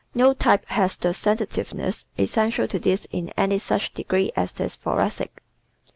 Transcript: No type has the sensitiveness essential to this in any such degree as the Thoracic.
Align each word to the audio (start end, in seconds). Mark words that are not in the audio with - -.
No 0.15 0.33
type 0.33 0.65
has 0.69 0.97
the 0.97 1.13
sensitiveness 1.13 2.07
essential 2.17 2.67
to 2.69 2.79
this 2.79 3.05
in 3.11 3.29
any 3.37 3.59
such 3.59 3.93
degree 3.93 4.31
as 4.35 4.51
the 4.53 4.67
Thoracic. 4.67 5.43